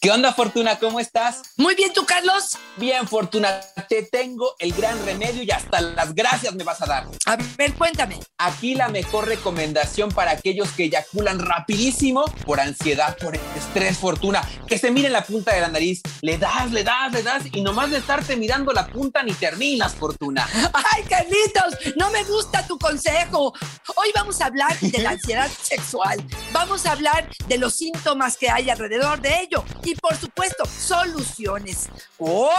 [0.00, 0.78] ¿Qué onda, Fortuna?
[0.78, 1.42] ¿Cómo estás?
[1.56, 2.56] Muy bien, ¿tú, Carlos?
[2.78, 3.60] Bien, Fortuna.
[3.88, 7.06] Te tengo el gran remedio y hasta las gracias me vas a dar.
[7.26, 8.20] A ver, cuéntame.
[8.36, 14.42] Aquí la mejor recomendación para aquellos que eyaculan rapidísimo por ansiedad, por estrés, Fortuna.
[14.68, 16.02] Que se miren la punta de la nariz.
[16.20, 19.94] Le das, le das, le das y nomás de estarte mirando la punta ni terminas,
[19.94, 20.46] Fortuna.
[20.72, 21.96] ¡Ay, Carlitos!
[21.96, 23.54] No me gusta tu consejo.
[23.96, 26.22] Hoy vamos a hablar de la ansiedad sexual.
[26.52, 31.88] Vamos a hablar de los síntomas que hay alrededor de ello y por supuesto soluciones.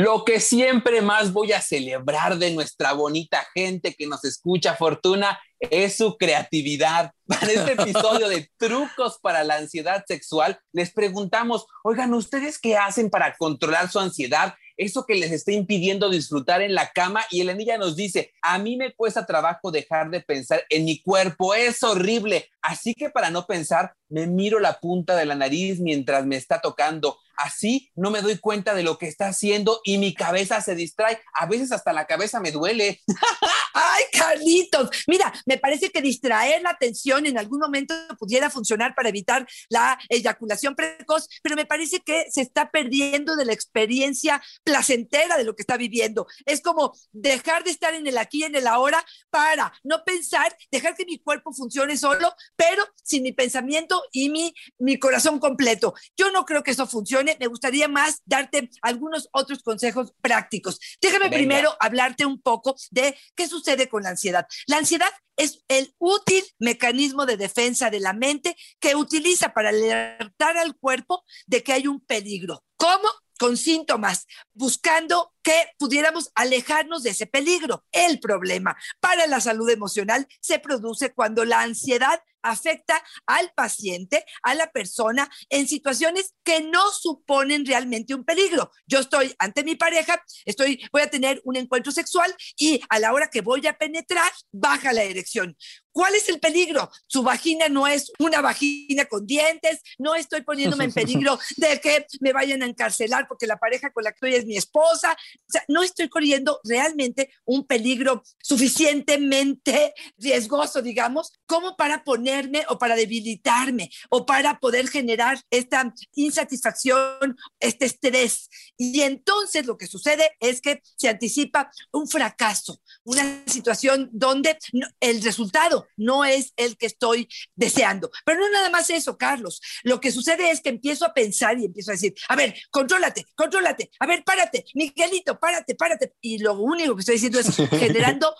[0.00, 5.40] Lo que siempre más voy a celebrar de nuestra bonita gente que nos escucha, Fortuna,
[5.58, 7.10] es su creatividad.
[7.26, 13.10] Para este episodio de trucos para la ansiedad sexual, les preguntamos, oigan, ¿ustedes qué hacen
[13.10, 14.54] para controlar su ansiedad?
[14.76, 18.76] Eso que les está impidiendo disfrutar en la cama y Elenilla nos dice, a mí
[18.76, 22.48] me cuesta trabajo dejar de pensar en mi cuerpo, es horrible.
[22.62, 26.60] Así que para no pensar, me miro la punta de la nariz mientras me está
[26.60, 27.18] tocando.
[27.38, 31.22] Así no me doy cuenta de lo que está haciendo y mi cabeza se distrae.
[31.34, 33.00] A veces hasta la cabeza me duele.
[33.74, 34.90] ¡Ay, Carlitos!
[35.06, 39.96] Mira, me parece que distraer la atención en algún momento pudiera funcionar para evitar la
[40.08, 45.54] eyaculación precoz, pero me parece que se está perdiendo de la experiencia placentera de lo
[45.54, 46.26] que está viviendo.
[46.44, 50.56] Es como dejar de estar en el aquí y en el ahora para no pensar,
[50.72, 55.94] dejar que mi cuerpo funcione solo, pero sin mi pensamiento y mi, mi corazón completo.
[56.16, 57.27] Yo no creo que eso funcione.
[57.38, 60.80] Me gustaría más darte algunos otros consejos prácticos.
[61.00, 64.46] Déjame primero hablarte un poco de qué sucede con la ansiedad.
[64.66, 70.56] La ansiedad es el útil mecanismo de defensa de la mente que utiliza para alertar
[70.56, 72.64] al cuerpo de que hay un peligro.
[72.76, 73.08] ¿Cómo?
[73.38, 77.82] con síntomas, buscando que pudiéramos alejarnos de ese peligro.
[77.90, 84.54] El problema para la salud emocional se produce cuando la ansiedad afecta al paciente, a
[84.54, 88.70] la persona, en situaciones que no suponen realmente un peligro.
[88.86, 93.12] Yo estoy ante mi pareja, estoy, voy a tener un encuentro sexual y a la
[93.12, 95.56] hora que voy a penetrar, baja la erección.
[95.90, 96.90] ¿Cuál es el peligro?
[97.08, 102.06] Su vagina no es una vagina con dientes, no estoy poniéndome en peligro de que
[102.20, 105.16] me vayan a encarcelar porque la pareja con la que estoy es mi esposa.
[105.48, 112.78] O sea, no estoy corriendo realmente un peligro suficientemente riesgoso, digamos, como para ponerme o
[112.78, 118.50] para debilitarme o para poder generar esta insatisfacción, este estrés.
[118.76, 124.58] Y entonces lo que sucede es que se anticipa un fracaso, una situación donde
[125.00, 128.10] el resultado no es el que estoy deseando.
[128.26, 129.62] Pero no nada más eso, Carlos.
[129.82, 133.24] Lo que sucede es que empiezo a pensar y empiezo a decir, a ver, contrólate,
[133.34, 136.14] contrólate, a ver, párate, Miguelito, párate, párate.
[136.20, 138.34] Y lo único que estoy diciendo es generando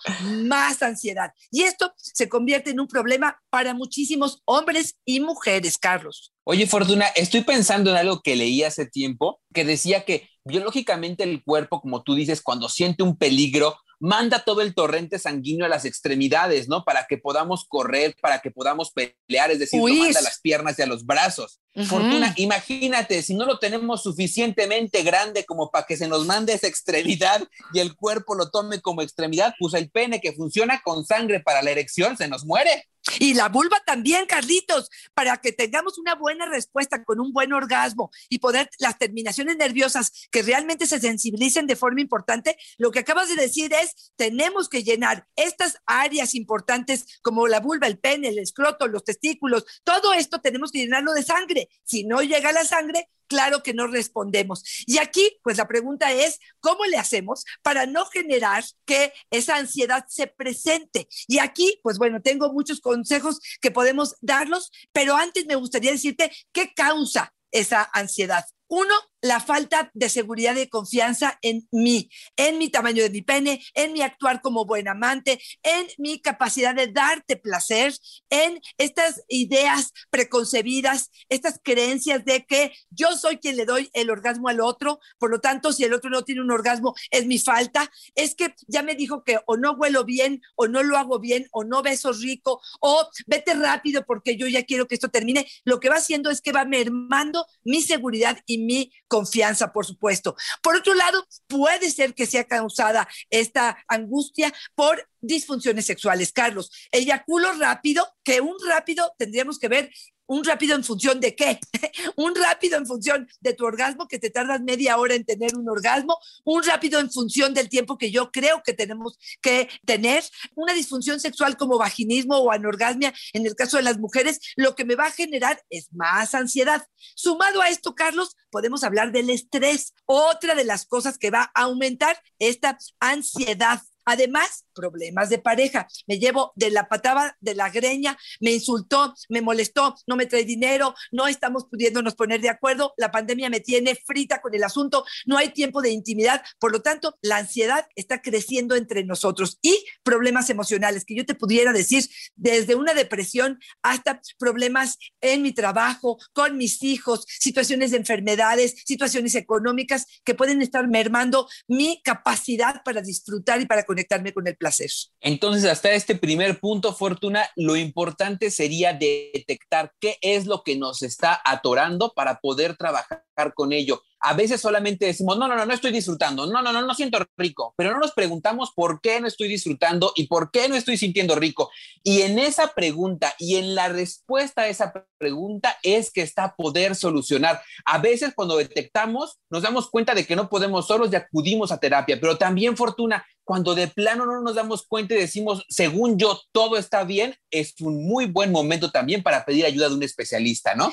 [0.45, 1.33] más ansiedad.
[1.51, 6.33] Y esto se convierte en un problema para muchísimos hombres y mujeres, Carlos.
[6.45, 11.43] Oye, Fortuna, estoy pensando en algo que leí hace tiempo, que decía que biológicamente el
[11.45, 15.85] cuerpo, como tú dices, cuando siente un peligro, manda todo el torrente sanguíneo a las
[15.85, 16.85] extremidades, ¿no?
[16.85, 20.83] Para que podamos correr, para que podamos pelear, es decir, manda a las piernas y
[20.83, 21.61] a los brazos.
[21.87, 26.67] Fortuna, imagínate, si no lo tenemos suficientemente grande como para que se nos mande esa
[26.67, 31.41] extremidad y el cuerpo lo tome como extremidad, pues el pene que funciona con sangre
[31.41, 32.89] para la erección se nos muere.
[33.19, 38.11] Y la vulva también, Carlitos, para que tengamos una buena respuesta con un buen orgasmo
[38.29, 43.29] y poder las terminaciones nerviosas que realmente se sensibilicen de forma importante, lo que acabas
[43.29, 48.39] de decir es, tenemos que llenar estas áreas importantes como la vulva, el pene, el
[48.39, 51.68] escroto, los testículos, todo esto tenemos que llenarlo de sangre.
[51.85, 54.65] Si no llega la sangre, claro que no respondemos.
[54.87, 60.05] Y aquí, pues la pregunta es, ¿cómo le hacemos para no generar que esa ansiedad
[60.09, 61.07] se presente?
[61.29, 66.33] Y aquí, pues bueno, tengo muchos consejos que podemos darlos, pero antes me gustaría decirte
[66.53, 68.45] qué causa esa ansiedad.
[68.69, 73.65] Uno, la falta de seguridad y confianza en mí, en mi tamaño de mi pene,
[73.75, 77.95] en mi actuar como buen amante, en mi capacidad de darte placer,
[78.31, 84.49] en estas ideas preconcebidas, estas creencias de que yo soy quien le doy el orgasmo
[84.49, 87.91] al otro, por lo tanto, si el otro no tiene un orgasmo, es mi falta,
[88.15, 91.49] es que ya me dijo que o no huelo bien, o no lo hago bien,
[91.53, 95.81] o no beso rico, o vete rápido porque yo ya quiero que esto termine, lo
[95.81, 100.37] que va haciendo es que va mermando mi seguridad y mi confianza, por supuesto.
[100.63, 106.33] Por otro lado, puede ser que sea causada esta angustia por disfunciones sexuales.
[106.33, 109.91] Carlos, eyaculo rápido, que un rápido tendríamos que ver
[110.29, 111.59] un rápido en función de qué?
[112.17, 115.69] un rápido en función de tu orgasmo, que te tardas media hora en tener un
[115.69, 120.23] orgasmo, un rápido en función del tiempo que yo creo que tenemos que tener,
[120.55, 124.85] una disfunción sexual como vaginismo o anorgasmia, en el caso de las mujeres, lo que
[124.85, 126.87] me va a generar es más ansiedad.
[127.15, 131.63] Sumado a esto, Carlos, podemos hablar del estrés, otra de las cosas que va a
[131.63, 133.81] aumentar esta ansiedad.
[134.09, 135.87] Además, problemas de pareja.
[136.07, 140.45] Me llevo de la patada de la greña, me insultó, me molestó, no me trae
[140.45, 145.05] dinero, no estamos pudiéndonos poner de acuerdo, la pandemia me tiene frita con el asunto,
[145.27, 146.43] no hay tiempo de intimidad.
[146.59, 151.35] Por lo tanto, la ansiedad está creciendo entre nosotros y problemas emocionales, que yo te
[151.35, 157.99] pudiera decir desde una depresión hasta problemas en mi trabajo, con mis hijos, situaciones de
[157.99, 164.33] enfermedades, situaciones económicas que pueden estar mermando mi capacidad para disfrutar y para conectar conectarme
[164.33, 164.91] con el placer.
[165.21, 171.03] Entonces, hasta este primer punto, Fortuna, lo importante sería detectar qué es lo que nos
[171.03, 173.25] está atorando para poder trabajar
[173.55, 174.03] con ello.
[174.21, 177.25] A veces solamente decimos, no, no, no, no estoy disfrutando, no, no, no, no siento
[177.37, 180.97] rico, pero no nos preguntamos por qué no estoy disfrutando y por qué no estoy
[180.97, 181.71] sintiendo rico.
[182.03, 186.97] Y en esa pregunta y en la respuesta a esa pregunta es que está poder
[186.97, 187.63] solucionar.
[187.85, 191.79] A veces cuando detectamos, nos damos cuenta de que no podemos solos y acudimos a
[191.79, 196.39] terapia, pero también, Fortuna, cuando de plano no nos damos cuenta y decimos, según yo,
[196.53, 200.75] todo está bien, es un muy buen momento también para pedir ayuda de un especialista,
[200.75, 200.93] ¿no?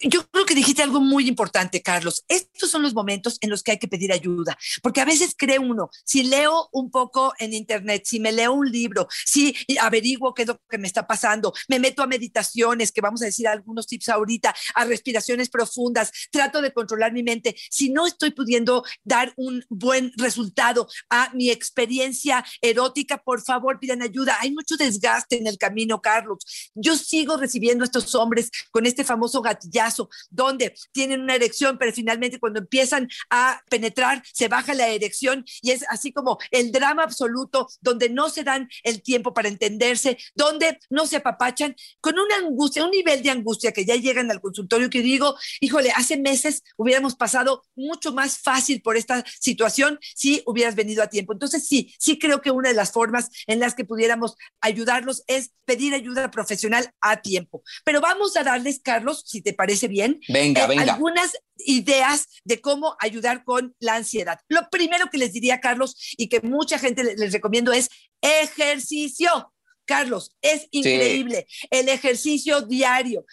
[0.00, 2.24] Yo creo que dijiste algo muy importante, Carlos.
[2.26, 5.58] Estos son los momentos en los que hay que pedir ayuda, porque a veces cree
[5.58, 10.42] uno, si leo un poco en internet, si me leo un libro, si averiguo qué
[10.42, 13.86] es lo que me está pasando, me meto a meditaciones, que vamos a decir algunos
[13.86, 19.34] tips ahorita, a respiraciones profundas, trato de controlar mi mente, si no estoy pudiendo dar
[19.36, 24.36] un buen resultado a mi experiencia, experiencia erótica, por favor pidan ayuda.
[24.40, 26.70] Hay mucho desgaste en el camino, Carlos.
[26.74, 31.92] Yo sigo recibiendo a estos hombres con este famoso gatillazo, donde tienen una erección, pero
[31.92, 37.02] finalmente cuando empiezan a penetrar se baja la erección y es así como el drama
[37.02, 42.36] absoluto, donde no se dan el tiempo para entenderse, donde no se apapachan, con una
[42.36, 46.62] angustia, un nivel de angustia que ya llegan al consultorio que digo, híjole, hace meses
[46.76, 51.32] hubiéramos pasado mucho más fácil por esta situación si hubieras venido a tiempo.
[51.32, 55.52] Entonces, sí, sí, creo que una de las formas en las que pudiéramos ayudarlos es
[55.64, 57.62] pedir ayuda profesional a tiempo.
[57.84, 62.96] Pero vamos a darles, Carlos, si te parece bien, venga, eh, algunas ideas de cómo
[63.00, 64.38] ayudar con la ansiedad.
[64.48, 67.88] Lo primero que les diría, Carlos, y que mucha gente les recomiendo es
[68.20, 69.52] ejercicio.
[69.90, 71.48] Carlos, es increíble.
[71.68, 73.26] El ejercicio diario,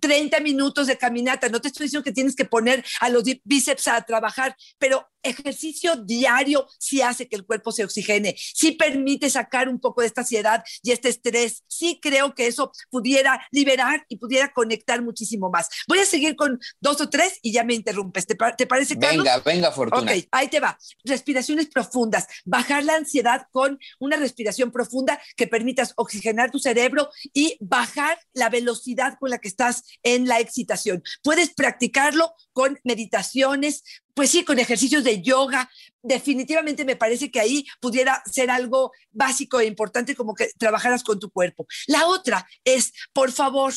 [0.00, 1.50] 30 minutos de caminata.
[1.50, 5.96] No te estoy diciendo que tienes que poner a los bíceps a trabajar, pero ejercicio
[5.96, 10.22] diario sí hace que el cuerpo se oxigene, sí permite sacar un poco de esta
[10.22, 11.64] ansiedad y este estrés.
[11.66, 15.68] Sí creo que eso pudiera liberar y pudiera conectar muchísimo más.
[15.86, 18.26] Voy a seguir con dos o tres y ya me interrumpes.
[18.26, 19.24] ¿Te, parece, Carlos?
[19.24, 20.12] Venga, venga, Fortuna.
[20.12, 20.78] Ok, ahí te va.
[21.04, 22.26] Respiraciones profundas.
[22.44, 28.48] Bajar la ansiedad con una respiración profunda que permitas oxigenar tu cerebro y bajar la
[28.48, 31.02] velocidad con la que estás en la excitación.
[31.22, 33.84] Puedes practicarlo con meditaciones,
[34.14, 35.70] pues sí, con ejercicios de yoga.
[36.02, 41.20] Definitivamente me parece que ahí pudiera ser algo básico e importante como que trabajaras con
[41.20, 41.68] tu cuerpo.
[41.86, 43.72] La otra es, por favor,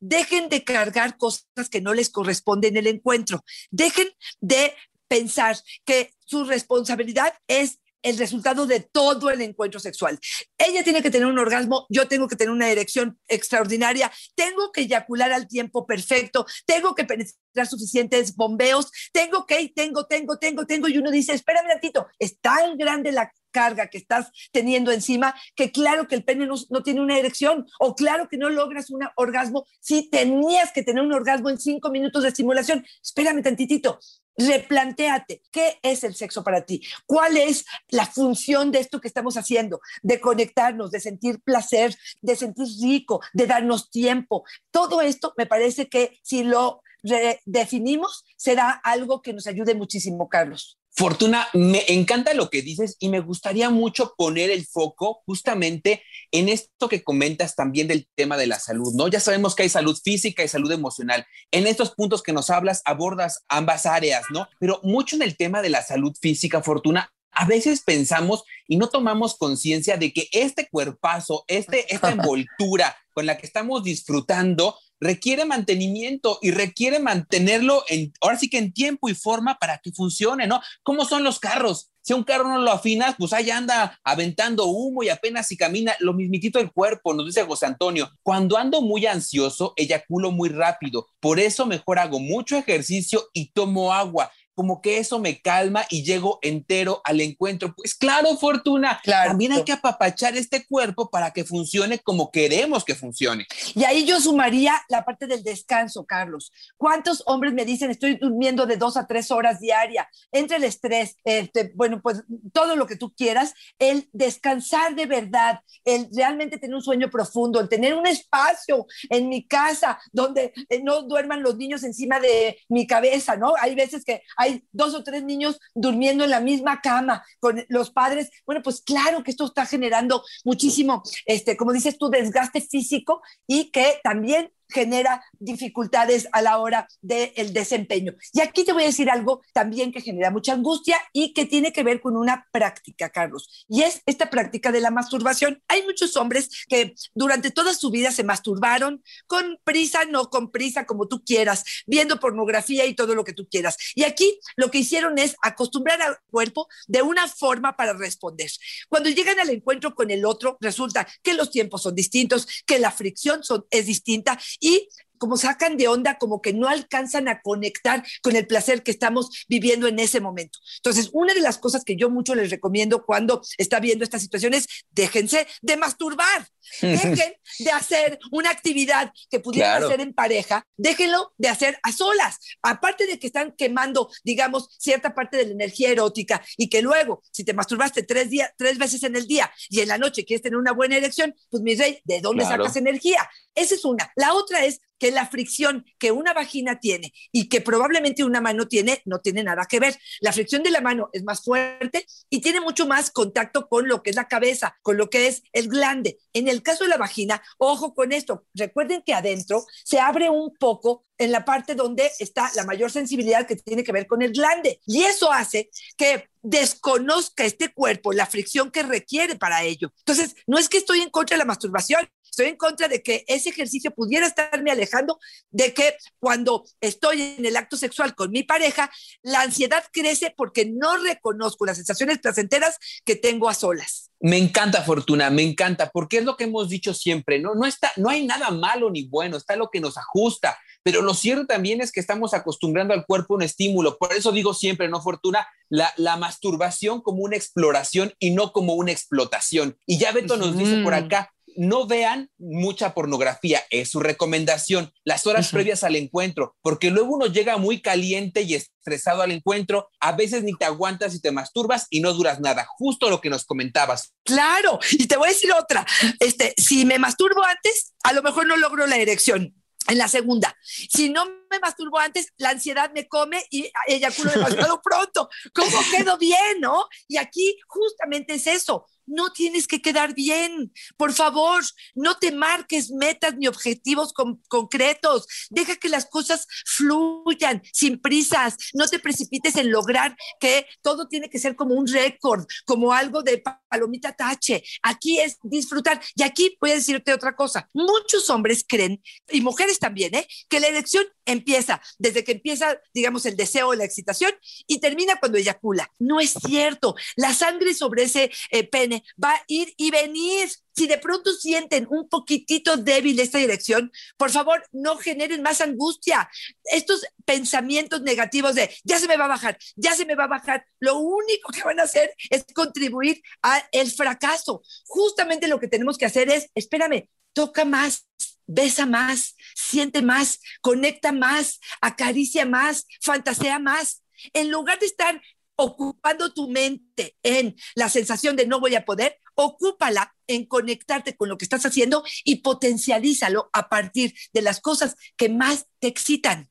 [0.00, 3.44] dejen de cargar cosas que no les corresponden en el encuentro.
[3.70, 4.08] Dejen
[4.40, 4.74] de
[5.06, 10.20] pensar que su responsabilidad es el resultado de todo el encuentro sexual.
[10.56, 14.82] Ella tiene que tener un orgasmo, yo tengo que tener una erección extraordinaria, tengo que
[14.82, 20.88] eyacular al tiempo perfecto, tengo que penetrar suficientes bombeos, tengo que, tengo, tengo, tengo, tengo,
[20.88, 25.34] y uno dice, espérame un ratito, es tan grande la carga que estás teniendo encima,
[25.54, 28.90] que claro que el pene no, no, tiene una erección o claro que no logras
[28.90, 32.84] un orgasmo si tenías que tener un orgasmo en cinco minutos de estimulación.
[33.00, 34.00] Espérame tantitito,
[34.36, 36.82] replantéate, ¿qué es el sexo para ti?
[37.06, 39.80] ¿Cuál es la función de esto que estamos haciendo?
[40.02, 44.44] De conectarnos, de sentir placer, de sentir rico, de darnos tiempo.
[44.70, 50.78] Todo esto me parece que si lo redefinimos será algo que nos ayude muchísimo, Carlos.
[50.96, 56.48] Fortuna, me encanta lo que dices y me gustaría mucho poner el foco justamente en
[56.48, 59.08] esto que comentas también del tema de la salud, ¿no?
[59.08, 61.26] Ya sabemos que hay salud física y salud emocional.
[61.50, 64.46] En estos puntos que nos hablas, abordas ambas áreas, ¿no?
[64.60, 68.88] Pero mucho en el tema de la salud física, Fortuna, a veces pensamos y no
[68.88, 75.44] tomamos conciencia de que este cuerpazo, este, esta envoltura con la que estamos disfrutando, requiere
[75.44, 80.46] mantenimiento y requiere mantenerlo en, ahora sí que en tiempo y forma para que funcione,
[80.46, 80.60] ¿no?
[80.82, 81.90] ¿Cómo son los carros?
[82.00, 85.94] Si un carro no lo afinas, pues ahí anda aventando humo y apenas si camina,
[86.00, 88.10] lo mismitito el cuerpo, nos dice José Antonio.
[88.22, 91.06] Cuando ando muy ansioso, eyaculo muy rápido.
[91.20, 96.04] Por eso mejor hago mucho ejercicio y tomo agua como que eso me calma y
[96.04, 97.74] llego entero al encuentro.
[97.74, 102.94] Pues claro, Fortuna, también hay que apapachar este cuerpo para que funcione como queremos que
[102.94, 103.46] funcione.
[103.74, 106.52] Y ahí yo sumaría la parte del descanso, Carlos.
[106.76, 110.08] ¿Cuántos hombres me dicen estoy durmiendo de dos a tres horas diaria?
[110.30, 115.60] Entre el estrés, este, bueno, pues todo lo que tú quieras, el descansar de verdad,
[115.84, 120.82] el realmente tener un sueño profundo, el tener un espacio en mi casa donde eh,
[120.82, 123.54] no duerman los niños encima de mi cabeza, ¿no?
[123.60, 127.90] Hay veces que hay dos o tres niños durmiendo en la misma cama con los
[127.90, 128.30] padres.
[128.46, 133.70] Bueno, pues claro que esto está generando muchísimo, este, como dices tú, desgaste físico y
[133.70, 138.14] que también genera dificultades a la hora del desempeño.
[138.32, 141.72] Y aquí te voy a decir algo también que genera mucha angustia y que tiene
[141.72, 145.62] que ver con una práctica, Carlos, y es esta práctica de la masturbación.
[145.68, 150.86] Hay muchos hombres que durante toda su vida se masturbaron con prisa, no con prisa,
[150.86, 153.76] como tú quieras, viendo pornografía y todo lo que tú quieras.
[153.94, 158.50] Y aquí lo que hicieron es acostumbrar al cuerpo de una forma para responder.
[158.88, 162.90] Cuando llegan al encuentro con el otro, resulta que los tiempos son distintos, que la
[162.90, 168.04] fricción son, es distinta y como sacan de onda, como que no alcanzan a conectar
[168.22, 170.58] con el placer que estamos viviendo en ese momento.
[170.76, 174.54] Entonces, una de las cosas que yo mucho les recomiendo cuando está viendo esta situación
[174.54, 176.48] es déjense de masturbar,
[176.80, 177.14] dejen
[177.58, 182.38] de hacer una actividad que pudieran hacer en pareja, déjenlo de hacer a solas.
[182.62, 187.22] Aparte de que están quemando, digamos, cierta parte de la energía erótica y que luego,
[187.30, 190.42] si te masturbaste tres, días, tres veces en el día y en la noche quieres
[190.42, 193.28] tener una buena erección, pues mi rey, ¿de dónde sacas energía?
[193.54, 194.10] Esa es una.
[194.16, 198.68] La otra es que la fricción que una vagina tiene y que probablemente una mano
[198.68, 199.98] tiene, no tiene nada que ver.
[200.22, 204.02] La fricción de la mano es más fuerte y tiene mucho más contacto con lo
[204.02, 206.16] que es la cabeza, con lo que es el glande.
[206.32, 210.56] En el caso de la vagina, ojo con esto, recuerden que adentro se abre un
[210.56, 214.32] poco en la parte donde está la mayor sensibilidad que tiene que ver con el
[214.32, 214.80] glande.
[214.86, 215.68] Y eso hace
[215.98, 219.92] que desconozca este cuerpo la fricción que requiere para ello.
[219.98, 223.24] Entonces, no es que estoy en contra de la masturbación, Estoy en contra de que
[223.28, 225.20] ese ejercicio pudiera estarme alejando
[225.52, 228.90] de que cuando estoy en el acto sexual con mi pareja,
[229.22, 234.10] la ansiedad crece porque no reconozco las sensaciones placenteras que tengo a solas.
[234.18, 237.54] Me encanta Fortuna, me encanta, porque es lo que hemos dicho siempre, ¿no?
[237.54, 241.14] No, está, no hay nada malo ni bueno, está lo que nos ajusta, pero lo
[241.14, 245.00] cierto también es que estamos acostumbrando al cuerpo un estímulo, por eso digo siempre, ¿no,
[245.02, 245.46] Fortuna?
[245.68, 249.76] La, la masturbación como una exploración y no como una explotación.
[249.86, 255.26] Y ya Beto nos dice por acá, no vean mucha pornografía, es su recomendación, las
[255.26, 260.12] horas previas al encuentro, porque luego uno llega muy caliente y estresado al encuentro, a
[260.12, 263.44] veces ni te aguantas y te masturbas y no duras nada, justo lo que nos
[263.44, 264.14] comentabas.
[264.24, 265.86] Claro, y te voy a decir otra,
[266.20, 269.54] este, si me masturbo antes, a lo mejor no logro la erección.
[269.86, 274.80] En la segunda, si no me masturbo antes, la ansiedad me come y eyaculo demasiado
[274.82, 275.28] pronto.
[275.54, 276.86] ¿Cómo quedo bien, no?
[277.06, 280.72] Y aquí justamente es eso no tienes que quedar bien.
[280.96, 281.62] Por favor,
[281.94, 284.12] no te marques metas ni objetivos
[284.48, 285.26] concretos.
[285.50, 288.56] Deja que las cosas fluyan sin prisas.
[288.72, 293.22] No te precipites en lograr que todo tiene que ser como un récord, como algo
[293.22, 294.62] de palomita tache.
[294.82, 296.00] Aquí es disfrutar.
[296.14, 297.68] Y aquí voy a decirte otra cosa.
[297.72, 300.26] Muchos hombres creen, y mujeres también, ¿eh?
[300.48, 304.32] que la elección empieza desde que empieza, digamos, el deseo o la excitación
[304.66, 305.90] y termina cuando eyacula.
[305.98, 306.94] No es cierto.
[307.16, 310.48] La sangre sobre ese eh, pene va a ir y venir.
[310.76, 316.28] Si de pronto sienten un poquitito débil esta dirección, por favor, no generen más angustia.
[316.64, 320.28] Estos pensamientos negativos de ya se me va a bajar, ya se me va a
[320.28, 324.62] bajar, lo único que van a hacer es contribuir al fracaso.
[324.86, 328.08] Justamente lo que tenemos que hacer es, espérame, toca más,
[328.46, 334.02] besa más, siente más, conecta más, acaricia más, fantasea más.
[334.32, 335.20] En lugar de estar
[335.56, 341.28] ocupando tu mente en la sensación de no voy a poder, ocúpala en conectarte con
[341.28, 346.50] lo que estás haciendo y potencialízalo a partir de las cosas que más te excitan.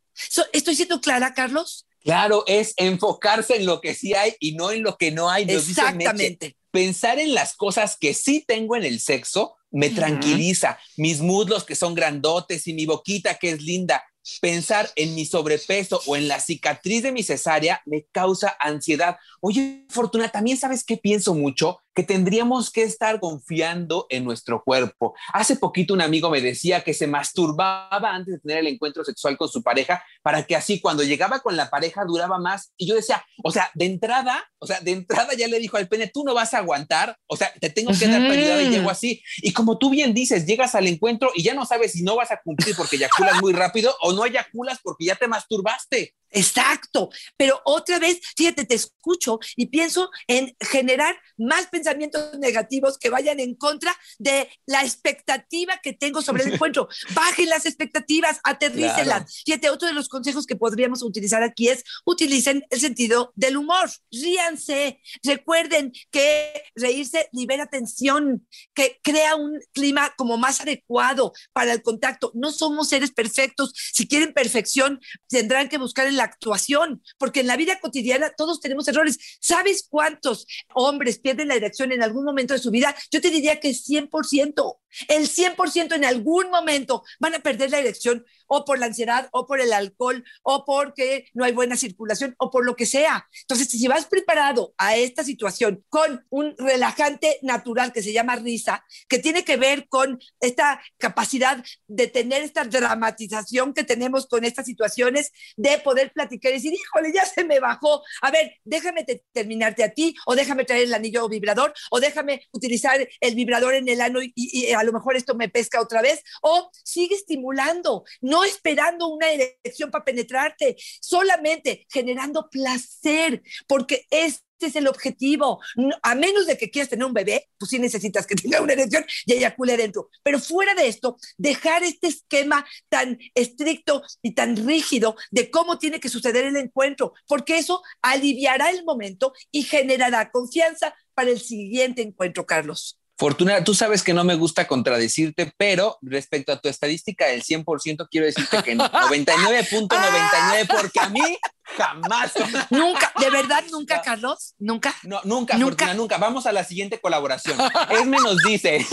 [0.51, 1.87] ¿Estoy siendo clara, Carlos?
[2.03, 5.43] Claro, es enfocarse en lo que sí hay y no en lo que no hay.
[5.43, 6.57] Exactamente.
[6.69, 10.77] pensar en las cosas que sí tengo en el sexo me tranquiliza.
[10.97, 14.03] Mis muslos que son grandotes y mi boquita que es linda.
[14.41, 19.17] Pensar en mi sobrepeso o en la cicatriz de mi cesárea me causa ansiedad.
[19.41, 25.13] Oye, Fortuna, también sabes que pienso mucho que tendríamos que estar confiando en nuestro cuerpo.
[25.33, 29.37] Hace poquito un amigo me decía que se masturbaba antes de tener el encuentro sexual
[29.37, 32.73] con su pareja para que así cuando llegaba con la pareja duraba más.
[32.77, 35.87] Y yo decía, o sea, de entrada, o sea, de entrada ya le dijo al
[35.87, 38.89] pene, tú no vas a aguantar, o sea, te tengo que dar prioridad y llego
[38.89, 39.21] así.
[39.37, 42.31] Y como tú bien dices, llegas al encuentro y ya no sabes si no vas
[42.31, 46.15] a cumplir porque eyaculas muy rápido o no eyaculas porque ya te masturbaste.
[46.35, 53.11] Exacto, pero otra vez, fíjate, te escucho y pienso en generar más pensamientos negativos que
[53.11, 56.89] vayan en contra de la expectativa que tengo sobre el encuentro.
[57.13, 59.43] Bajen las expectativas, aterrícelas.
[59.45, 63.89] Fíjate, otro de los consejos que podríamos utilizar aquí es utilicen el sentido del humor.
[64.11, 71.83] Ríanse, recuerden que reírse libera tensión, que crea un clima como más adecuado para el
[71.83, 72.31] contacto.
[72.33, 73.71] No somos seres perfectos.
[73.75, 78.87] Si quieren perfección, tendrán que buscar en actuación, porque en la vida cotidiana todos tenemos
[78.87, 79.37] errores.
[79.39, 82.95] ¿Sabes cuántos hombres pierden la erección en algún momento de su vida?
[83.11, 84.79] Yo te diría que 100%.
[85.07, 89.47] El 100% en algún momento van a perder la erección o por la ansiedad o
[89.47, 93.27] por el alcohol o porque no hay buena circulación o por lo que sea.
[93.41, 98.85] Entonces, si vas preparado a esta situación con un relajante natural que se llama risa,
[99.07, 104.65] que tiene que ver con esta capacidad de tener esta dramatización que tenemos con estas
[104.65, 108.03] situaciones, de poder platicar y decir, híjole, ya se me bajó.
[108.21, 113.07] A ver, déjame terminarte a ti o déjame traer el anillo vibrador o déjame utilizar
[113.19, 116.23] el vibrador en el ano y, y a lo mejor esto me pesca otra vez
[116.41, 124.75] o sigue estimulando, no esperando una erección para penetrarte, solamente generando placer, porque es es
[124.75, 125.59] el objetivo.
[126.01, 129.05] A menos de que quieras tener un bebé, pues sí necesitas que tenga una erección
[129.25, 130.09] y eyacule dentro.
[130.23, 135.99] Pero fuera de esto, dejar este esquema tan estricto y tan rígido de cómo tiene
[135.99, 142.01] que suceder el encuentro, porque eso aliviará el momento y generará confianza para el siguiente
[142.01, 142.99] encuentro, Carlos.
[143.23, 148.09] Fortuna, tú sabes que no me gusta contradecirte, pero respecto a tu estadística del 100%,
[148.11, 151.21] quiero decirte que 99.99, porque a mí
[151.63, 152.33] jamás.
[152.69, 154.93] Nunca, de verdad, nunca, Carlos, nunca.
[155.03, 156.17] No, nunca, nunca, Fortuna, nunca.
[156.17, 157.57] Vamos a la siguiente colaboración.
[157.91, 158.85] Esme nos dice,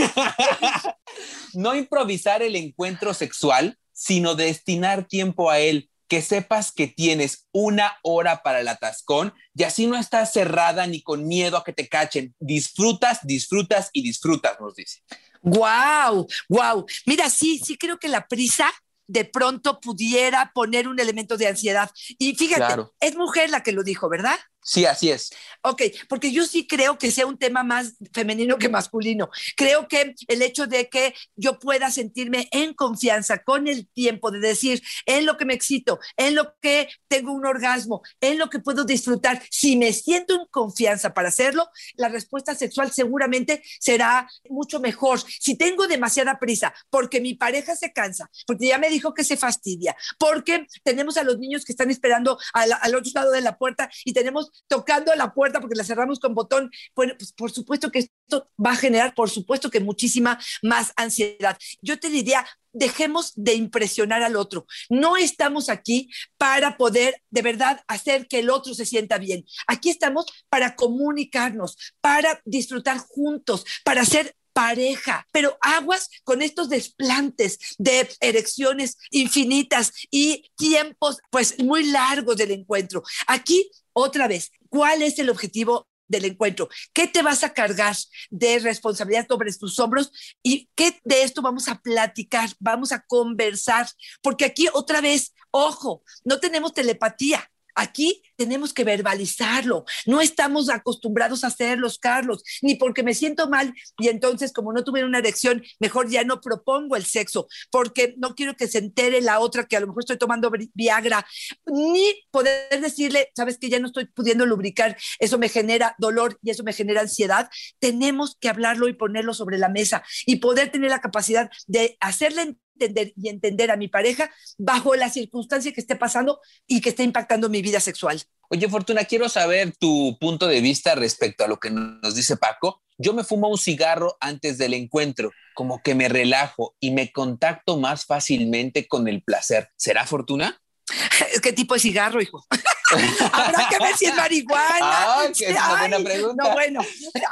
[1.54, 7.96] no improvisar el encuentro sexual, sino destinar tiempo a él que sepas que tienes una
[8.02, 11.88] hora para el atascón y así no estás cerrada ni con miedo a que te
[11.88, 12.34] cachen.
[12.40, 15.04] Disfrutas, disfrutas y disfrutas, nos dice.
[15.40, 16.84] Wow, wow.
[17.06, 18.68] Mira, sí, sí creo que la prisa
[19.06, 21.88] de pronto pudiera poner un elemento de ansiedad.
[22.18, 24.38] Y fíjate, es mujer la que lo dijo, ¿verdad?
[24.62, 25.30] Sí, así es.
[25.62, 29.30] Ok, porque yo sí creo que sea un tema más femenino que masculino.
[29.56, 34.38] Creo que el hecho de que yo pueda sentirme en confianza con el tiempo de
[34.38, 38.58] decir en lo que me excito, en lo que tengo un orgasmo, en lo que
[38.58, 44.78] puedo disfrutar, si me siento en confianza para hacerlo, la respuesta sexual seguramente será mucho
[44.78, 45.20] mejor.
[45.40, 49.38] Si tengo demasiada prisa porque mi pareja se cansa, porque ya me dijo que se
[49.38, 53.56] fastidia, porque tenemos a los niños que están esperando al, al otro lado de la
[53.56, 56.70] puerta y tenemos tocando la puerta porque la cerramos con botón.
[56.94, 61.56] Bueno, pues por supuesto que esto va a generar, por supuesto que muchísima más ansiedad.
[61.82, 64.66] Yo te diría, dejemos de impresionar al otro.
[64.88, 69.44] No estamos aquí para poder de verdad hacer que el otro se sienta bien.
[69.66, 77.58] Aquí estamos para comunicarnos, para disfrutar juntos, para ser pareja, pero aguas con estos desplantes
[77.78, 83.02] de erecciones infinitas y tiempos pues muy largos del encuentro.
[83.26, 86.68] Aquí otra vez, ¿cuál es el objetivo del encuentro.
[86.92, 87.94] ¿Qué te vas a cargar
[88.30, 90.10] de responsabilidad sobre tus hombros?
[90.42, 92.50] ¿Y qué de esto vamos a platicar?
[92.58, 93.88] Vamos a conversar.
[94.20, 97.48] Porque aquí otra vez, ojo, no tenemos telepatía.
[97.80, 99.86] Aquí tenemos que verbalizarlo.
[100.04, 104.84] No estamos acostumbrados a hacerlos, Carlos, ni porque me siento mal y entonces como no
[104.84, 109.22] tuve una erección, mejor ya no propongo el sexo, porque no quiero que se entere
[109.22, 111.26] la otra que a lo mejor estoy tomando Viagra,
[111.64, 116.50] ni poder decirle, sabes que ya no estoy pudiendo lubricar, eso me genera dolor y
[116.50, 117.48] eso me genera ansiedad.
[117.78, 122.56] Tenemos que hablarlo y ponerlo sobre la mesa y poder tener la capacidad de hacerle
[122.80, 127.02] entender y entender a mi pareja bajo la circunstancia que esté pasando y que esté
[127.02, 128.22] impactando mi vida sexual.
[128.48, 132.82] Oye, Fortuna, quiero saber tu punto de vista respecto a lo que nos dice Paco.
[132.98, 137.78] Yo me fumo un cigarro antes del encuentro, como que me relajo y me contacto
[137.78, 139.70] más fácilmente con el placer.
[139.76, 140.60] ¿Será Fortuna?
[141.42, 142.44] ¿Qué tipo de cigarro, hijo?
[143.32, 144.78] Habrá que ver si es marihuana.
[144.80, 146.44] Ah, es una buena pregunta.
[146.44, 146.80] No, bueno,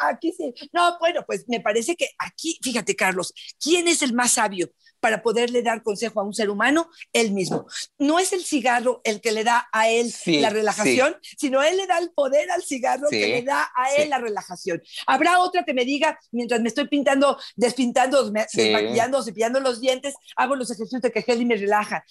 [0.02, 0.54] aquí sí.
[0.72, 4.70] No, bueno, pues me parece que aquí, fíjate, Carlos, ¿quién es el más sabio?
[5.00, 7.66] Para poderle dar consejo a un ser humano, él mismo.
[7.98, 11.76] No es el cigarro el que le da a él Sí, la relajación, sino él
[11.76, 14.82] le da el poder al cigarro Sí, que le da a él la relajación.
[15.06, 20.56] Habrá otra que me diga, mientras me estoy pintando, despintando, desmaquillando, cepillando los dientes, hago
[20.56, 22.04] los ejercicios de que Heli me relaja.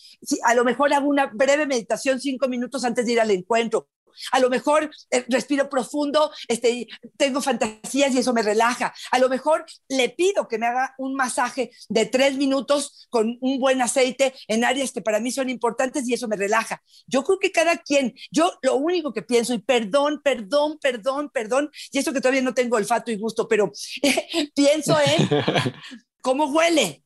[0.43, 3.87] A lo mejor hago una breve meditación cinco minutos antes de ir al encuentro.
[4.31, 8.93] A lo mejor eh, respiro profundo, este, tengo fantasías y eso me relaja.
[9.11, 13.59] A lo mejor le pido que me haga un masaje de tres minutos con un
[13.59, 16.81] buen aceite en áreas que para mí son importantes y eso me relaja.
[17.07, 21.71] Yo creo que cada quien, yo lo único que pienso, y perdón, perdón, perdón, perdón,
[21.91, 23.71] y eso que todavía no tengo olfato y gusto, pero
[24.55, 25.29] pienso en
[26.21, 27.03] cómo huele.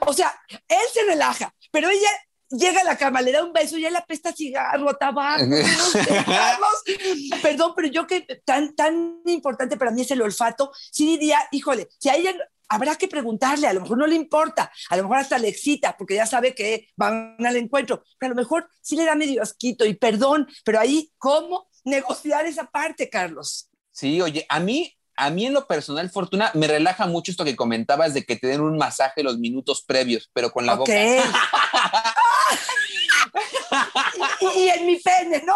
[0.00, 0.34] O sea,
[0.68, 2.10] él se relaja, pero ella
[2.52, 5.44] llega a la cama, le da un beso y él apesta cigarro, a tabaco.
[7.42, 11.88] Perdón, pero yo que tan, tan importante para mí es el olfato, sí diría, híjole,
[11.98, 12.34] si a ella
[12.68, 15.96] habrá que preguntarle, a lo mejor no le importa, a lo mejor hasta le excita,
[15.96, 19.42] porque ya sabe que van al encuentro, pero a lo mejor sí le da medio
[19.42, 23.68] asquito y perdón, pero ahí, ¿cómo negociar esa parte, Carlos?
[23.90, 27.56] Sí, oye, a mí, a mí en lo personal, Fortuna, me relaja mucho esto que
[27.56, 30.78] comentabas de que te den un masaje los minutos previos, pero con la Ok.
[30.80, 30.92] boca.
[34.40, 35.54] y, y en mi pene, ¿no?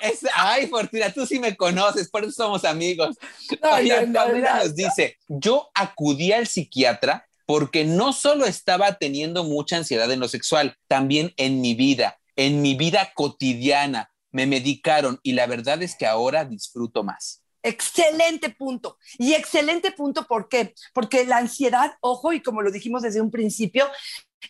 [0.00, 3.16] Es- ay, Fortuna, tú sí me conoces, por eso somos amigos.
[3.62, 4.56] Ay, Oye, no, no, no.
[4.56, 10.28] nos dice, yo acudí al psiquiatra porque no solo estaba teniendo mucha ansiedad en lo
[10.28, 14.10] sexual, también en mi vida, en mi vida cotidiana.
[14.30, 17.42] Me medicaron y la verdad es que ahora disfruto más.
[17.62, 18.96] Excelente punto.
[19.18, 20.74] Y excelente punto, ¿por qué?
[20.94, 23.86] Porque la ansiedad, ojo, y como lo dijimos desde un principio,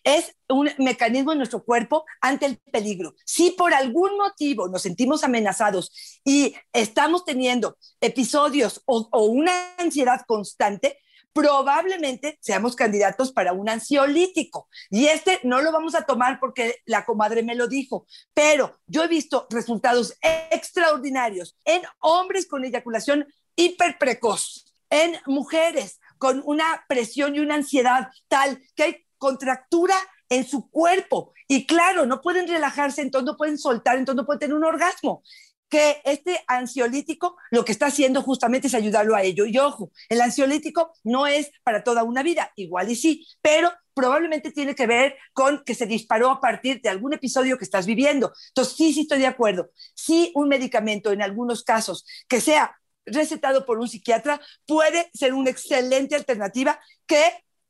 [0.05, 3.15] es un mecanismo en nuestro cuerpo ante el peligro.
[3.25, 10.99] Si por algún motivo nos sentimos amenazados y estamos teniendo episodios o, una ansiedad constante,
[11.33, 14.69] probablemente seamos candidatos para un ansiolítico.
[14.91, 19.05] Y este no lo vamos a tomar porque la comadre me lo dijo, pero yo
[19.05, 20.15] he visto resultados
[20.51, 23.27] extraordinarios en hombres con eyaculación
[23.57, 29.95] hiperprecoz, en mujeres con una presión y una ansiedad tal que hay contractura
[30.29, 31.33] en su cuerpo.
[31.47, 35.23] Y claro, no pueden relajarse, entonces no pueden soltar, entonces no pueden tener un orgasmo
[35.69, 39.47] que este ansiolítico lo que está haciendo justamente es ayudarlo a ello.
[39.47, 44.51] Y ojo, el ansiolítico no es para toda una vida, igual y sí, pero probablemente
[44.51, 48.33] tiene que ver con que se disparó a partir de algún episodio que estás viviendo.
[48.49, 49.71] Entonces, sí, sí estoy de acuerdo.
[49.95, 55.51] Sí, un medicamento en algunos casos que sea recetado por un psiquiatra puede ser una
[55.51, 57.23] excelente alternativa que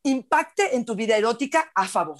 [0.02, 2.18] impacte en tu vida erótica a favor.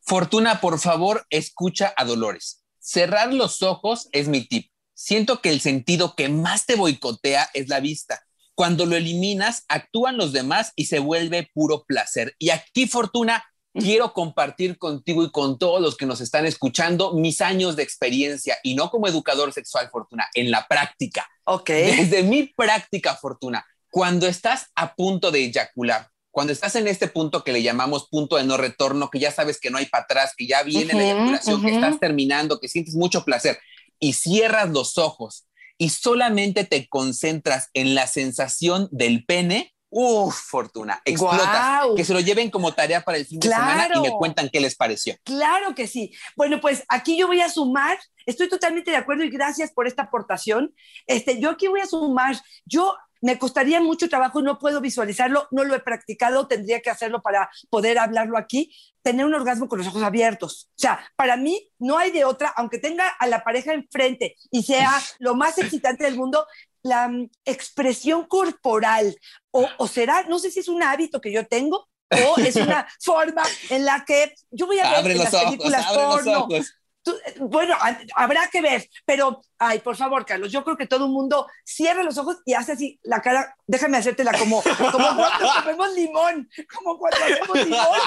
[0.00, 2.64] Fortuna, por favor, escucha a Dolores.
[2.78, 4.70] Cerrar los ojos es mi tip.
[4.94, 8.24] Siento que el sentido que más te boicotea es la vista.
[8.54, 12.34] Cuando lo eliminas, actúan los demás y se vuelve puro placer.
[12.38, 17.40] Y aquí, Fortuna, quiero compartir contigo y con todos los que nos están escuchando mis
[17.40, 21.28] años de experiencia y no como educador sexual, Fortuna, en la práctica.
[21.44, 21.68] Ok.
[21.68, 27.42] Desde mi práctica, Fortuna, cuando estás a punto de eyacular, cuando estás en este punto
[27.44, 30.34] que le llamamos punto de no retorno, que ya sabes que no hay para atrás,
[30.36, 33.58] que ya viene la Ujú, eyaculación, que estás terminando, que sientes mucho placer
[33.98, 35.46] y cierras los ojos
[35.78, 41.72] y solamente te concentras en la sensación del pene, uff, Fortuna, explotas.
[41.72, 41.96] Guau.
[41.96, 44.02] Que se lo lleven como tarea para el fin de semana y Claro.
[44.02, 45.16] me cuentan qué les pareció.
[45.24, 46.12] Claro que sí.
[46.36, 50.04] Bueno, pues aquí yo voy a sumar, estoy totalmente de acuerdo y gracias por esta
[50.04, 50.74] aportación.
[51.06, 55.64] Este, yo aquí voy a sumar, yo me costaría mucho trabajo, no puedo visualizarlo, no
[55.64, 59.88] lo he practicado, tendría que hacerlo para poder hablarlo aquí, tener un orgasmo con los
[59.88, 60.68] ojos abiertos.
[60.70, 64.62] O sea, para mí no hay de otra, aunque tenga a la pareja enfrente y
[64.62, 66.46] sea lo más excitante del mundo,
[66.82, 69.16] la mm, expresión corporal,
[69.50, 72.86] o, o será, no sé si es un hábito que yo tengo, o es una
[73.00, 76.02] forma en la que yo voy a ver Abre en los las ojos, películas abre
[76.02, 76.38] los porno.
[76.40, 76.74] ojos.
[77.08, 81.06] Tú- bueno, ha- habrá que ver, pero, ay, por favor, Carlos, yo creo que todo
[81.06, 85.48] el mundo cierra los ojos y hace así la cara, déjame hacértela como, como cuando
[85.64, 87.98] comemos limón, como cuando hacemos limón.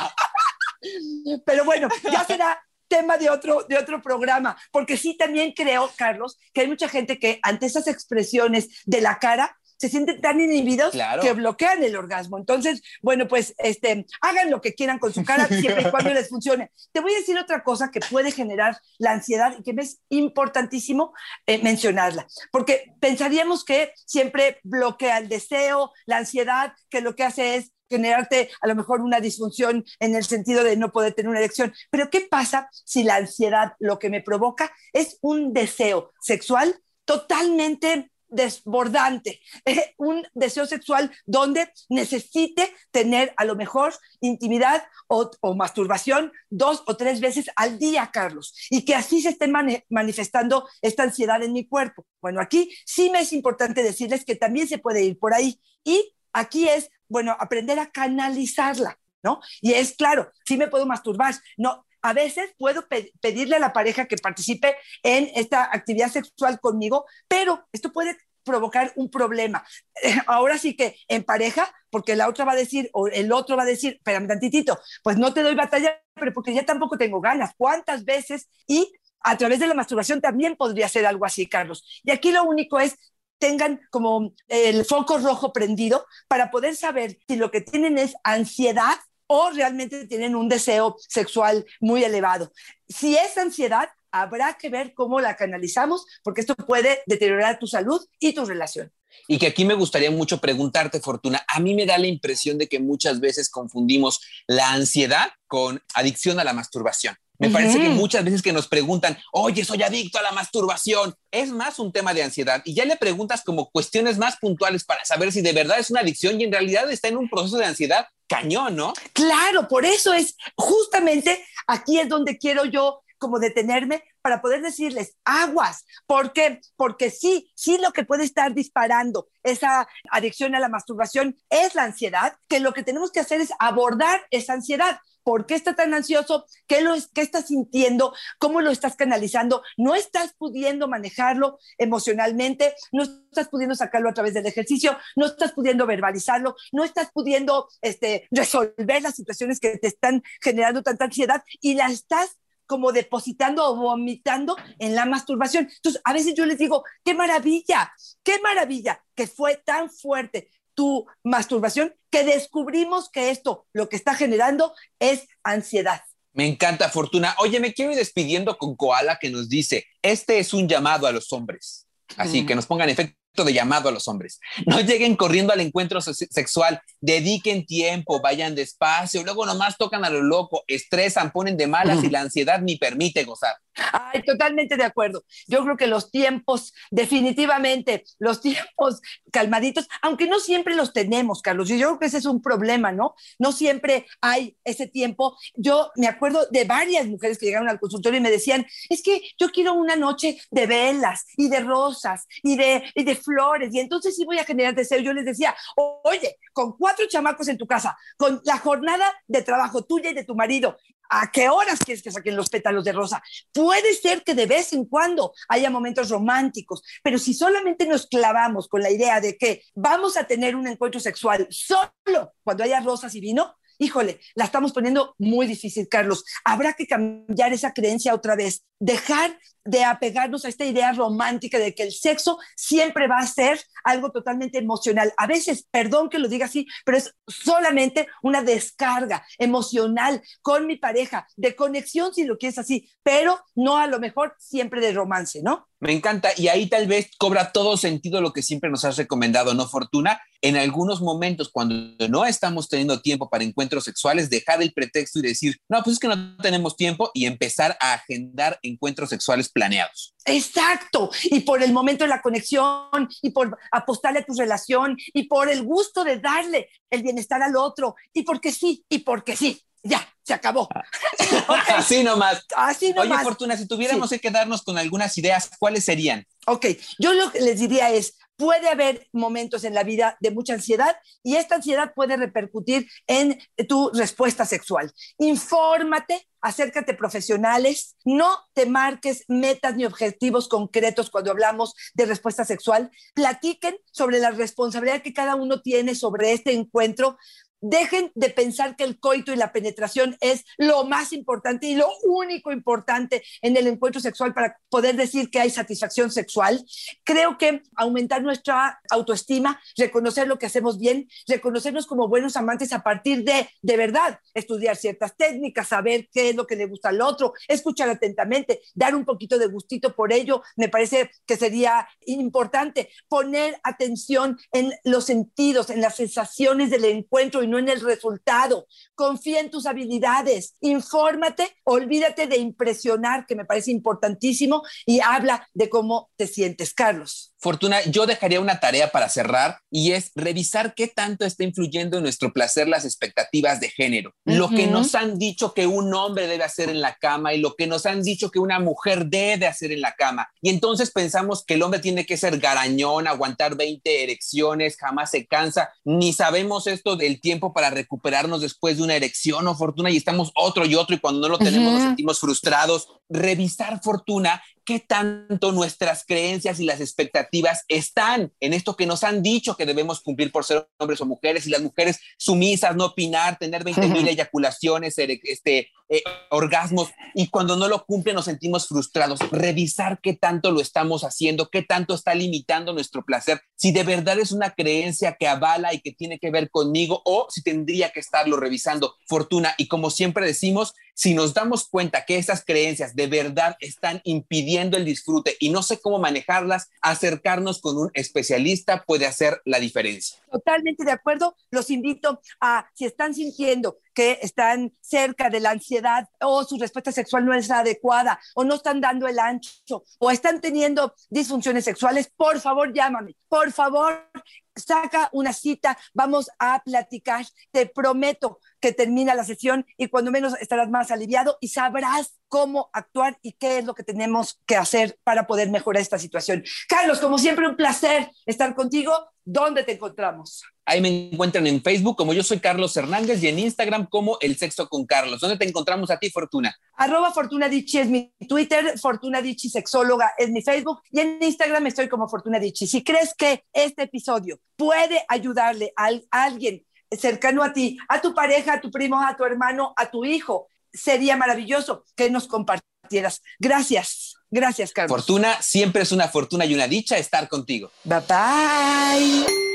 [1.45, 6.37] Pero bueno, ya será tema de otro, de otro programa, porque sí también creo, Carlos,
[6.53, 10.91] que hay mucha gente que ante esas expresiones de la cara se sienten tan inhibidos
[10.91, 11.23] Claro.
[11.23, 12.37] que bloquean el orgasmo.
[12.37, 16.29] Entonces, bueno, pues este, hagan lo que quieran con su cara siempre y cuando les
[16.29, 16.71] funcione.
[16.91, 19.99] Te voy a decir otra cosa que puede generar la ansiedad y que me es
[20.09, 21.13] importantísimo
[21.47, 27.55] eh, mencionarla, porque pensaríamos que siempre bloquea el deseo, la ansiedad, que lo que hace
[27.55, 31.39] es generarte a lo mejor una disfunción en el sentido de no poder tener una
[31.39, 31.73] erección.
[31.89, 38.10] Pero ¿qué pasa si la ansiedad lo que me provoca es un deseo sexual totalmente
[38.31, 46.83] desbordante, eh, un deseo sexual donde necesite tener a lo mejor intimidad o, masturbación dos
[46.87, 49.47] o tres veces al día, Carlos, y que así se esté
[49.89, 52.07] manifestando esta ansiedad en mi cuerpo.
[52.21, 56.15] Bueno, aquí sí me es importante decirles que también se puede ir por ahí y
[56.33, 58.97] aquí es, bueno, aprender a canalizarla.
[59.23, 59.39] ¿No?
[59.61, 62.85] Y es claro, sí me puedo masturbar, no, a veces puedo
[63.21, 68.91] pedirle a la pareja que participe en esta actividad sexual conmigo, pero esto puede provocar
[68.95, 69.63] un problema.
[70.27, 73.63] ahora sí que en pareja, porque la otra va a decir, o el otro va
[73.63, 77.51] a decir, espérame tantitito, pues no te doy batalla, pero porque ya tampoco tengo ganas.
[77.57, 78.49] ¿Cuántas veces?
[78.67, 82.01] Y a través de la masturbación también podría ser algo así, Carlos.
[82.03, 82.97] Y aquí lo único es
[83.37, 88.99] tengan como el foco rojo prendido para poder saber si lo que tienen es ansiedad
[89.33, 92.51] o realmente tienen un deseo sexual muy elevado.
[92.89, 98.05] Si es ansiedad, habrá que ver cómo la canalizamos, porque esto puede deteriorar tu salud
[98.19, 98.91] y tu relación.
[99.29, 102.67] Y que aquí me gustaría mucho preguntarte, Fortuna, a mí me da la impresión de
[102.67, 107.15] que muchas veces confundimos la ansiedad con adicción a la masturbación.
[107.39, 111.49] Me parece que muchas veces que nos preguntan, oye, soy adicto a la masturbación, es
[111.49, 115.31] más un tema de ansiedad y ya le preguntas como cuestiones más puntuales para saber
[115.31, 118.05] si de verdad es una adicción y en realidad está en un proceso de ansiedad
[118.31, 118.93] cañón, ¿no?
[119.11, 125.17] Claro, por eso es justamente aquí es donde quiero yo como detenerme para poder decirles
[125.25, 125.85] aguas.
[126.07, 126.31] ¿Por?
[126.77, 131.83] Porque sí, sí lo que puede estar disparando esa adicción a la masturbación es la
[131.83, 134.99] ansiedad, que lo que tenemos que hacer es abordar esa ansiedad.
[135.23, 136.45] ¿Por qué está tan ansioso?
[136.67, 138.13] ¿Qué, lo, ¿Qué estás sintiendo?
[138.39, 139.63] ¿Cómo lo estás canalizando?
[139.77, 142.73] ¿No estás pudiendo manejarlo emocionalmente?
[142.91, 144.97] ¿No estás pudiendo sacarlo a través del ejercicio?
[145.15, 146.55] ¿No estás pudiendo verbalizarlo?
[146.71, 151.43] ¿No estás pudiendo este, resolver las situaciones que te están generando tanta ansiedad?
[151.59, 152.37] Y la estás
[152.71, 155.67] como depositando o vomitando en la masturbación.
[155.75, 157.91] Entonces, a veces yo les digo, qué maravilla,
[158.23, 164.15] qué maravilla que fue tan fuerte tu masturbación que descubrimos que esto lo que está
[164.15, 166.01] generando es ansiedad.
[166.33, 167.35] Me encanta, Fortuna.
[167.39, 171.11] Oye, me quiero ir despidiendo con Koala que nos dice, este es un llamado a
[171.11, 171.87] los hombres.
[172.17, 174.39] Así que nos pongan efecto de llamado a los hombres.
[174.65, 180.21] No lleguen corriendo al encuentro sexual, dediquen tiempo, vayan despacio, luego nomás tocan a lo
[180.21, 183.55] loco, estresan, ponen de malas y la ansiedad ni permite gozar.
[183.93, 185.23] Ay, totalmente de acuerdo.
[185.47, 191.69] Yo creo que los tiempos, definitivamente, los tiempos calmaditos, aunque no siempre los tenemos, Carlos,
[191.69, 193.15] yo creo que ese es un problema, ¿no?
[193.39, 195.37] No siempre hay ese tiempo.
[195.55, 199.21] Yo me acuerdo de varias mujeres que llegaron al consultorio y me decían, es que
[199.39, 203.79] yo quiero una noche de velas y de rosas y de, y de flores, y
[203.79, 204.99] entonces sí voy a generar deseo.
[204.99, 205.55] Yo les decía,
[206.03, 210.25] oye, con cuatro chamacos en tu casa, con la jornada de trabajo tuya y de
[210.25, 210.77] tu marido,
[211.13, 213.21] ¿A qué horas quieres que saquen los pétalos de rosa?
[213.51, 218.69] Puede ser que de vez en cuando haya momentos románticos, pero si solamente nos clavamos
[218.69, 223.13] con la idea de que vamos a tener un encuentro sexual solo cuando haya rosas
[223.13, 226.23] y vino, híjole, la estamos poniendo muy difícil, Carlos.
[226.45, 231.73] Habrá que cambiar esa creencia otra vez, dejar de apegarnos a esta idea romántica de
[231.75, 235.13] que el sexo siempre va a ser algo totalmente emocional.
[235.17, 240.77] A veces, perdón que lo diga así, pero es solamente una descarga emocional con mi
[240.77, 245.41] pareja, de conexión si lo quieres así, pero no a lo mejor siempre de romance,
[245.43, 245.67] ¿no?
[245.81, 249.55] Me encanta y ahí tal vez cobra todo sentido lo que siempre nos has recomendado,
[249.55, 250.21] ¿no, Fortuna?
[250.39, 255.23] En algunos momentos, cuando no estamos teniendo tiempo para encuentros sexuales, dejar el pretexto y
[255.23, 260.15] decir, no, pues es que no tenemos tiempo y empezar a agendar encuentros sexuales planeados.
[260.25, 265.23] Exacto, y por el momento de la conexión, y por apostarle a tu relación, y
[265.23, 269.63] por el gusto de darle el bienestar al otro, y porque sí, y porque sí,
[269.83, 270.69] ya, se acabó.
[271.75, 272.45] Así nomás.
[272.55, 273.17] Así nomás.
[273.17, 276.25] Oye, Fortuna, si tuviéramos que quedarnos con algunas ideas, ¿cuáles serían?
[276.45, 276.67] Ok,
[276.99, 280.95] yo lo que les diría es, puede haber momentos en la vida de mucha ansiedad
[281.21, 284.91] y esta ansiedad puede repercutir en tu respuesta sexual.
[285.19, 292.89] Infórmate, acércate profesionales, no te marques metas ni objetivos concretos cuando hablamos de respuesta sexual.
[293.13, 297.19] Platiquen sobre la responsabilidad que cada uno tiene sobre este encuentro
[297.61, 301.87] dejen de pensar que el coito y la penetración es lo más importante y lo
[302.03, 306.65] único importante en el encuentro sexual para poder decir que hay satisfacción sexual.
[307.03, 312.83] Creo que aumentar nuestra autoestima, reconocer lo que hacemos bien, reconocernos como buenos amantes a
[312.83, 317.01] partir de, de verdad, estudiar ciertas técnicas, saber qué es lo que le gusta al
[317.01, 322.89] otro, escuchar atentamente, dar un poquito de gustito por ello, me parece que sería importante
[323.07, 328.65] poner atención en los sentidos, en las sensaciones del encuentro y no en el resultado.
[328.95, 335.69] Confía en tus habilidades, infórmate, olvídate de impresionar, que me parece importantísimo, y habla de
[335.69, 337.30] cómo te sientes, Carlos.
[337.41, 342.03] Fortuna, yo dejaría una tarea para cerrar y es revisar qué tanto está influyendo en
[342.03, 344.13] nuestro placer las expectativas de género.
[344.25, 347.55] Lo que nos han dicho que un hombre debe hacer en la cama y lo
[347.55, 350.29] que nos han dicho que una mujer debe hacer en la cama.
[350.39, 355.25] Y entonces pensamos que el hombre tiene que ser garañón, aguantar 20 erecciones, jamás se
[355.25, 359.97] cansa, ni sabemos esto del tiempo para recuperarnos después de una erección o fortuna y
[359.97, 362.87] estamos otro y otro y cuando no lo tenemos nos sentimos frustrados.
[363.09, 369.23] Revisar fortuna qué tanto nuestras creencias y las expectativas están en esto que nos han
[369.23, 373.37] dicho que debemos cumplir por ser hombres o mujeres y las mujeres sumisas, no opinar,
[373.37, 379.19] tener 20 mil eyaculaciones, este, eh, orgasmos y cuando no lo cumplen nos sentimos frustrados.
[379.29, 384.17] Revisar qué tanto lo estamos haciendo, qué tanto está limitando nuestro placer, si de verdad
[384.17, 387.99] es una creencia que avala y que tiene que ver conmigo o si tendría que
[387.99, 388.95] estarlo revisando.
[389.05, 394.01] Fortuna, y como siempre decimos, si nos damos cuenta que esas creencias de verdad están
[394.03, 399.59] impidiendo el disfrute y no sé cómo manejarlas, acercarnos con un especialista puede hacer la
[399.59, 400.17] diferencia.
[400.31, 401.35] Totalmente de acuerdo.
[401.49, 406.91] Los invito a, si están sintiendo que están cerca de la ansiedad o su respuesta
[406.91, 412.11] sexual no es adecuada o no están dando el ancho o están teniendo disfunciones sexuales,
[412.15, 414.09] por favor llámame, por favor
[414.55, 420.35] saca una cita, vamos a platicar, te prometo que termina la sesión y cuando menos
[420.39, 424.99] estarás más aliviado y sabrás cómo actuar y qué es lo que tenemos que hacer
[425.03, 426.43] para poder mejorar esta situación.
[426.67, 428.93] Carlos, como siempre, un placer estar contigo.
[429.31, 430.43] ¿Dónde te encontramos?
[430.65, 434.35] Ahí me encuentran en Facebook como yo soy Carlos Hernández y en Instagram como El
[434.35, 435.21] Sexo con Carlos.
[435.21, 436.53] ¿Dónde te encontramos a ti, Fortuna?
[436.75, 441.65] Arroba Fortuna Dichi es mi Twitter, Fortuna Dichi Sexóloga es mi Facebook y en Instagram
[441.67, 442.67] estoy como Fortuna Dichi.
[442.67, 448.55] Si crees que este episodio puede ayudarle a alguien cercano a ti, a tu pareja,
[448.55, 453.21] a tu primo, a tu hermano, a tu hijo, sería maravilloso que nos compartieras.
[453.39, 454.20] Gracias.
[454.31, 454.97] Gracias, Carlos.
[454.97, 457.69] Fortuna, siempre es una fortuna y una dicha estar contigo.
[457.83, 459.50] Bye bye.